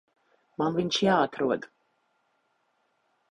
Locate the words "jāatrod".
1.07-1.67